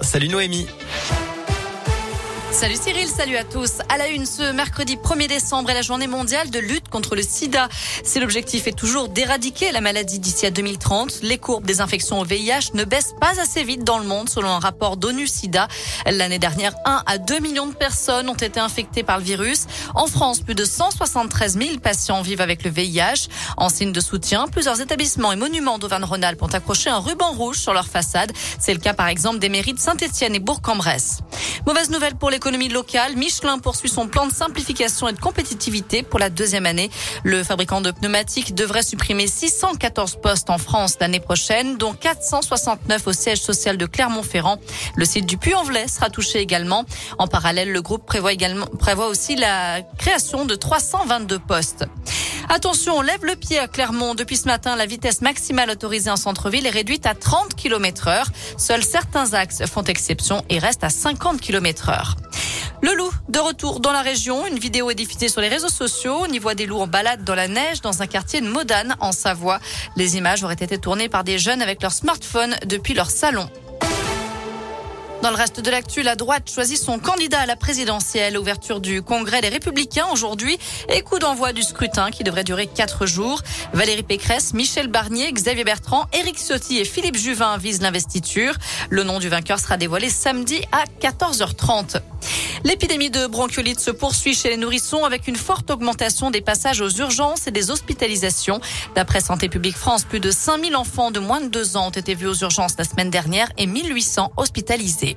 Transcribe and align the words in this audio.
Salut 0.00 0.28
Noémie. 0.28 0.64
Salut 2.56 2.76
Cyril, 2.82 3.06
salut 3.06 3.36
à 3.36 3.44
tous. 3.44 3.80
À 3.90 3.98
la 3.98 4.08
une, 4.08 4.24
ce 4.24 4.50
mercredi 4.52 4.96
1er 4.96 5.28
décembre 5.28 5.68
est 5.68 5.74
la 5.74 5.82
journée 5.82 6.06
mondiale 6.06 6.48
de 6.48 6.58
lutte 6.58 6.88
contre 6.88 7.14
le 7.14 7.20
sida. 7.20 7.68
Si 8.02 8.18
l'objectif 8.18 8.66
est 8.66 8.72
toujours 8.72 9.10
d'éradiquer 9.10 9.72
la 9.72 9.82
maladie 9.82 10.18
d'ici 10.18 10.46
à 10.46 10.50
2030, 10.50 11.20
les 11.20 11.36
courbes 11.36 11.66
des 11.66 11.82
infections 11.82 12.18
au 12.18 12.24
VIH 12.24 12.70
ne 12.72 12.84
baissent 12.84 13.14
pas 13.20 13.38
assez 13.38 13.62
vite 13.62 13.84
dans 13.84 13.98
le 13.98 14.06
monde 14.06 14.30
selon 14.30 14.48
un 14.48 14.58
rapport 14.58 14.96
d'ONU 14.96 15.26
SIDA. 15.26 15.68
L'année 16.06 16.38
dernière, 16.38 16.72
1 16.86 17.02
à 17.04 17.18
2 17.18 17.40
millions 17.40 17.66
de 17.66 17.74
personnes 17.74 18.30
ont 18.30 18.34
été 18.34 18.58
infectées 18.58 19.02
par 19.02 19.18
le 19.18 19.24
virus. 19.24 19.66
En 19.94 20.06
France, 20.06 20.40
plus 20.40 20.54
de 20.54 20.64
173 20.64 21.58
000 21.58 21.78
patients 21.80 22.22
vivent 22.22 22.40
avec 22.40 22.64
le 22.64 22.70
VIH. 22.70 23.28
En 23.58 23.68
signe 23.68 23.92
de 23.92 24.00
soutien, 24.00 24.46
plusieurs 24.48 24.80
établissements 24.80 25.32
et 25.32 25.36
monuments 25.36 25.78
d'Auvergne-Rhône-Alpes 25.78 26.42
ont 26.42 26.46
accroché 26.46 26.88
un 26.88 27.00
ruban 27.00 27.32
rouge 27.32 27.58
sur 27.58 27.74
leur 27.74 27.86
façade. 27.86 28.32
C'est 28.58 28.72
le 28.72 28.80
cas 28.80 28.94
par 28.94 29.08
exemple 29.08 29.40
des 29.40 29.50
mairies 29.50 29.74
de 29.74 29.78
Saint-Etienne 29.78 30.34
et 30.34 30.40
Bourg-en-Bresse. 30.40 31.18
Mauvaise 31.66 31.90
nouvelle 31.90 32.14
pour 32.14 32.30
l'économie 32.46 32.68
locale. 32.68 33.16
Michelin 33.16 33.58
poursuit 33.58 33.88
son 33.88 34.06
plan 34.06 34.24
de 34.24 34.32
simplification 34.32 35.08
et 35.08 35.12
de 35.12 35.18
compétitivité 35.18 36.04
pour 36.04 36.20
la 36.20 36.30
deuxième 36.30 36.64
année. 36.64 36.90
Le 37.24 37.42
fabricant 37.42 37.80
de 37.80 37.90
pneumatiques 37.90 38.54
devrait 38.54 38.84
supprimer 38.84 39.26
614 39.26 40.18
postes 40.22 40.48
en 40.48 40.56
France 40.56 40.96
l'année 41.00 41.18
prochaine, 41.18 41.76
dont 41.76 41.92
469 41.92 43.08
au 43.08 43.12
siège 43.12 43.40
social 43.40 43.76
de 43.76 43.86
Clermont-Ferrand. 43.86 44.60
Le 44.94 45.04
site 45.04 45.26
du 45.26 45.38
Puy-en-Velay 45.38 45.88
sera 45.88 46.08
touché 46.08 46.38
également. 46.38 46.84
En 47.18 47.26
parallèle, 47.26 47.72
le 47.72 47.82
groupe 47.82 48.06
prévoit 48.06 48.32
également, 48.32 48.66
prévoit 48.66 49.08
aussi 49.08 49.34
la 49.34 49.82
création 49.98 50.44
de 50.44 50.54
322 50.54 51.40
postes. 51.40 51.84
Attention, 52.48 52.98
on 52.98 53.02
lève 53.02 53.24
le 53.24 53.34
pied 53.34 53.58
à 53.58 53.66
Clermont. 53.66 54.14
Depuis 54.14 54.36
ce 54.36 54.46
matin, 54.46 54.76
la 54.76 54.86
vitesse 54.86 55.20
maximale 55.20 55.68
autorisée 55.68 56.10
en 56.10 56.16
centre-ville 56.16 56.64
est 56.64 56.70
réduite 56.70 57.06
à 57.06 57.14
30 57.14 57.56
km 57.56 58.06
heure. 58.06 58.28
Seuls 58.56 58.84
certains 58.84 59.34
axes 59.34 59.66
font 59.66 59.82
exception 59.82 60.44
et 60.48 60.60
restent 60.60 60.84
à 60.84 60.90
50 60.90 61.40
km 61.40 61.88
heure. 61.88 62.16
Le 62.82 62.94
loup, 62.94 63.10
de 63.28 63.38
retour 63.38 63.80
dans 63.80 63.92
la 63.92 64.02
région. 64.02 64.46
Une 64.46 64.58
vidéo 64.58 64.90
est 64.90 64.94
diffusée 64.94 65.28
sur 65.28 65.40
les 65.40 65.48
réseaux 65.48 65.68
sociaux. 65.68 66.18
On 66.20 66.32
y 66.32 66.38
voit 66.38 66.54
des 66.54 66.66
loups 66.66 66.80
en 66.80 66.86
balade 66.86 67.24
dans 67.24 67.34
la 67.34 67.48
neige 67.48 67.80
dans 67.80 68.02
un 68.02 68.06
quartier 68.06 68.40
de 68.40 68.48
Modane, 68.48 68.96
en 69.00 69.12
Savoie. 69.12 69.60
Les 69.96 70.16
images 70.16 70.44
auraient 70.44 70.54
été 70.54 70.78
tournées 70.78 71.08
par 71.08 71.24
des 71.24 71.38
jeunes 71.38 71.62
avec 71.62 71.82
leur 71.82 71.92
smartphone 71.92 72.54
depuis 72.66 72.94
leur 72.94 73.10
salon. 73.10 73.48
Dans 75.22 75.30
le 75.30 75.36
reste 75.36 75.60
de 75.60 75.70
l'actu, 75.70 76.02
la 76.02 76.14
droite 76.14 76.48
choisit 76.48 76.78
son 76.78 76.98
candidat 76.98 77.40
à 77.40 77.46
la 77.46 77.56
présidentielle. 77.56 78.38
Ouverture 78.38 78.80
du 78.80 79.02
Congrès 79.02 79.40
des 79.40 79.48
Républicains 79.48 80.06
aujourd'hui 80.12 80.58
et 80.88 81.00
coup 81.00 81.18
d'envoi 81.18 81.52
du 81.52 81.62
scrutin 81.62 82.10
qui 82.10 82.22
devrait 82.22 82.44
durer 82.44 82.66
quatre 82.66 83.06
jours. 83.06 83.40
Valérie 83.72 84.02
Pécresse, 84.02 84.52
Michel 84.52 84.88
Barnier, 84.88 85.32
Xavier 85.32 85.64
Bertrand, 85.64 86.04
Éric 86.12 86.36
Ciotti 86.38 86.78
et 86.78 86.84
Philippe 86.84 87.16
Juvin 87.16 87.56
visent 87.56 87.80
l'investiture. 87.80 88.54
Le 88.90 89.02
nom 89.02 89.18
du 89.18 89.28
vainqueur 89.28 89.58
sera 89.58 89.78
dévoilé 89.78 90.10
samedi 90.10 90.60
à 90.70 90.84
14h30. 91.00 92.00
L'épidémie 92.66 93.10
de 93.10 93.28
bronchiolite 93.28 93.78
se 93.78 93.92
poursuit 93.92 94.34
chez 94.34 94.48
les 94.48 94.56
nourrissons 94.56 95.04
avec 95.04 95.28
une 95.28 95.36
forte 95.36 95.70
augmentation 95.70 96.32
des 96.32 96.40
passages 96.40 96.80
aux 96.80 96.88
urgences 96.88 97.46
et 97.46 97.52
des 97.52 97.70
hospitalisations. 97.70 98.60
D'après 98.96 99.20
Santé 99.20 99.48
publique 99.48 99.76
France, 99.76 100.02
plus 100.02 100.18
de 100.18 100.32
5000 100.32 100.74
enfants 100.74 101.12
de 101.12 101.20
moins 101.20 101.40
de 101.40 101.46
2 101.46 101.76
ans 101.76 101.86
ont 101.86 101.90
été 101.90 102.16
vus 102.16 102.26
aux 102.26 102.34
urgences 102.34 102.74
la 102.76 102.82
semaine 102.82 103.08
dernière 103.08 103.52
et 103.56 103.68
1800 103.68 104.32
hospitalisés. 104.36 105.16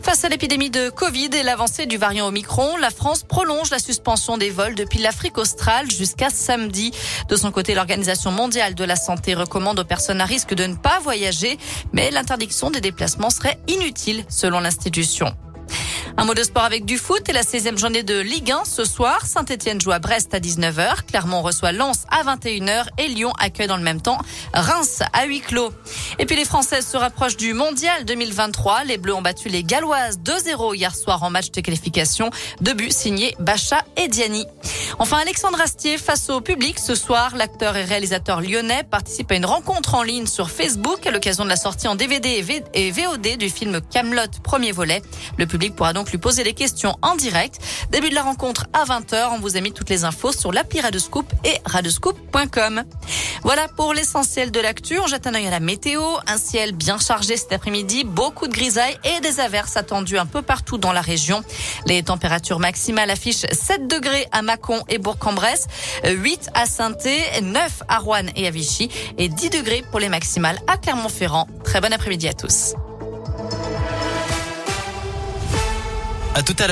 Face 0.00 0.24
à 0.24 0.28
l'épidémie 0.28 0.70
de 0.70 0.88
Covid 0.88 1.30
et 1.32 1.42
l'avancée 1.42 1.86
du 1.86 1.96
variant 1.96 2.28
Omicron, 2.28 2.76
la 2.76 2.90
France 2.90 3.24
prolonge 3.24 3.70
la 3.70 3.80
suspension 3.80 4.38
des 4.38 4.50
vols 4.50 4.76
depuis 4.76 5.00
l'Afrique 5.00 5.38
australe 5.38 5.90
jusqu'à 5.90 6.30
samedi. 6.30 6.92
De 7.28 7.34
son 7.34 7.50
côté, 7.50 7.74
l'Organisation 7.74 8.30
mondiale 8.30 8.76
de 8.76 8.84
la 8.84 8.94
santé 8.94 9.34
recommande 9.34 9.80
aux 9.80 9.84
personnes 9.84 10.20
à 10.20 10.24
risque 10.24 10.54
de 10.54 10.66
ne 10.66 10.76
pas 10.76 11.00
voyager, 11.00 11.58
mais 11.92 12.12
l'interdiction 12.12 12.70
des 12.70 12.80
déplacements 12.80 13.30
serait 13.30 13.58
inutile 13.66 14.24
selon 14.28 14.60
l'institution. 14.60 15.34
Un 16.18 16.24
mot 16.24 16.32
de 16.32 16.42
sport 16.42 16.64
avec 16.64 16.86
du 16.86 16.96
foot 16.96 17.28
et 17.28 17.32
la 17.32 17.42
16e 17.42 17.76
journée 17.76 18.02
de 18.02 18.18
Ligue 18.18 18.50
1 18.50 18.64
ce 18.64 18.86
soir. 18.86 19.26
Saint-Etienne 19.26 19.78
joue 19.78 19.92
à 19.92 19.98
Brest 19.98 20.32
à 20.32 20.40
19h. 20.40 21.04
Clermont 21.06 21.42
reçoit 21.42 21.72
Lens 21.72 22.06
à 22.10 22.24
21h 22.24 22.86
et 22.96 23.08
Lyon 23.08 23.32
accueille 23.38 23.66
dans 23.66 23.76
le 23.76 23.82
même 23.82 24.00
temps 24.00 24.16
Reims 24.54 25.02
à 25.12 25.26
huis 25.26 25.42
clos. 25.42 25.72
Et 26.18 26.24
puis 26.24 26.34
les 26.34 26.46
Françaises 26.46 26.86
se 26.86 26.96
rapprochent 26.96 27.36
du 27.36 27.52
Mondial 27.52 28.06
2023. 28.06 28.84
Les 28.84 28.96
Bleus 28.96 29.14
ont 29.14 29.20
battu 29.20 29.50
les 29.50 29.62
Galloises 29.62 30.18
2-0 30.20 30.74
hier 30.74 30.96
soir 30.96 31.22
en 31.22 31.28
match 31.28 31.50
de 31.50 31.60
qualification. 31.60 32.30
Deux 32.62 32.72
buts 32.72 32.90
signés 32.90 33.34
Bacha 33.38 33.84
et 33.98 34.08
Diani. 34.08 34.46
Enfin, 34.98 35.18
Alexandre 35.18 35.60
Astier 35.60 35.98
face 35.98 36.30
au 36.30 36.40
public 36.40 36.78
ce 36.78 36.94
soir. 36.94 37.36
L'acteur 37.36 37.76
et 37.76 37.84
réalisateur 37.84 38.40
lyonnais 38.40 38.84
participe 38.90 39.30
à 39.32 39.34
une 39.34 39.44
rencontre 39.44 39.94
en 39.94 40.02
ligne 40.02 40.26
sur 40.26 40.50
Facebook 40.50 41.06
à 41.06 41.10
l'occasion 41.10 41.44
de 41.44 41.50
la 41.50 41.56
sortie 41.56 41.88
en 41.88 41.94
DVD 41.94 42.42
et 42.72 42.90
VOD 42.90 43.36
du 43.36 43.50
film 43.50 43.82
Camelot 43.82 44.22
premier 44.42 44.72
volet. 44.72 45.02
Le 45.36 45.46
public 45.46 45.76
pourra 45.76 45.92
donc 45.92 46.05
lui 46.10 46.18
poser 46.18 46.44
des 46.44 46.54
questions 46.54 46.96
en 47.02 47.14
direct. 47.16 47.58
Début 47.90 48.10
de 48.10 48.14
la 48.14 48.22
rencontre 48.22 48.66
à 48.72 48.84
20h. 48.84 49.30
On 49.32 49.38
vous 49.38 49.56
a 49.56 49.60
mis 49.60 49.72
toutes 49.72 49.90
les 49.90 50.04
infos 50.04 50.32
sur 50.32 50.52
l'appli 50.52 50.80
Radescoop 50.80 51.32
et 51.44 51.58
radescoop.com. 51.64 52.84
Voilà 53.42 53.68
pour 53.68 53.94
l'essentiel 53.94 54.50
de 54.50 54.60
l'actu. 54.60 54.98
On 54.98 55.06
jette 55.06 55.26
un 55.26 55.34
œil 55.34 55.46
à 55.46 55.50
la 55.50 55.60
météo. 55.60 56.02
Un 56.26 56.38
ciel 56.38 56.72
bien 56.72 56.98
chargé 56.98 57.36
cet 57.36 57.52
après-midi. 57.52 58.04
Beaucoup 58.04 58.48
de 58.48 58.52
grisailles 58.52 58.98
et 59.04 59.20
des 59.20 59.40
averses 59.40 59.76
attendues 59.76 60.18
un 60.18 60.26
peu 60.26 60.42
partout 60.42 60.78
dans 60.78 60.92
la 60.92 61.00
région. 61.00 61.42
Les 61.86 62.02
températures 62.02 62.58
maximales 62.58 63.10
affichent 63.10 63.46
7 63.50 63.86
degrés 63.86 64.26
à 64.32 64.42
Mâcon 64.42 64.82
et 64.88 64.98
Bourg-en-Bresse, 64.98 65.66
8 66.04 66.50
à 66.54 66.66
saint 66.66 66.86
9 67.42 67.82
à 67.88 67.98
Rouen 67.98 68.26
et 68.36 68.46
à 68.46 68.50
Vichy 68.50 68.90
et 69.18 69.28
10 69.28 69.50
degrés 69.50 69.84
pour 69.90 70.00
les 70.00 70.08
maximales 70.08 70.58
à 70.66 70.76
Clermont-Ferrand. 70.76 71.46
Très 71.64 71.80
bon 71.80 71.92
après-midi 71.92 72.28
à 72.28 72.32
tous. 72.32 72.74
À 76.36 76.42
tout 76.42 76.52
à 76.52 76.56
l'heure. 76.56 76.64